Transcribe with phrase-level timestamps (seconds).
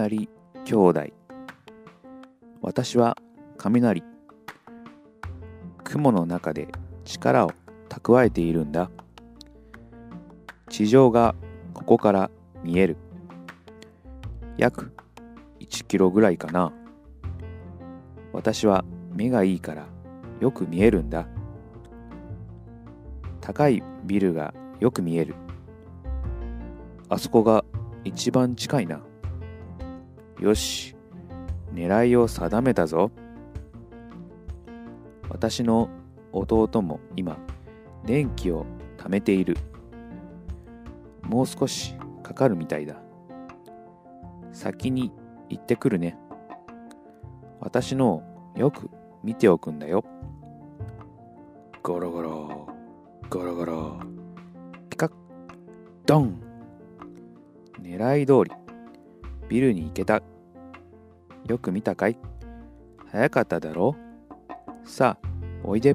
[0.00, 0.28] 雷
[0.64, 1.12] 兄弟。
[2.60, 3.16] 私は
[3.56, 4.02] 雷。
[5.84, 6.68] 雲の中で
[7.04, 7.52] 力を
[7.88, 8.90] 蓄えているんだ。
[10.68, 11.34] 地上が
[11.74, 12.30] ここから
[12.62, 12.96] 見える。
[14.58, 14.92] 約
[15.60, 16.72] 1キロぐらいかな。
[18.32, 19.86] 私は目がいいから
[20.40, 21.26] よく見えるんだ。
[23.40, 25.34] 高いビルがよく見える。
[27.08, 27.64] あそこが
[28.04, 29.00] 一番近いな。
[30.38, 30.96] よし。
[31.74, 33.10] 狙いを定めたぞ。
[35.28, 35.88] 私の
[36.32, 37.38] 弟も今
[38.04, 38.66] 電気を
[38.98, 39.56] 貯めている。
[41.22, 42.96] もう少しかかるみたいだ。
[44.52, 45.12] 先に
[45.48, 46.18] 行ってくるね。
[47.60, 48.22] 私の
[48.56, 48.90] よく
[49.22, 50.04] 見ておくんだよ。
[51.82, 52.69] ゴロゴロ。
[53.32, 53.72] ガラガラ。
[54.90, 55.12] ピカッ。
[56.04, 56.42] ドン。
[57.80, 58.50] 狙い通り。
[59.48, 60.20] ビルに行けた。
[61.46, 62.18] よく見たかい？
[63.06, 63.94] 早かっただろ？
[64.84, 65.28] うさあ
[65.62, 65.94] おいで。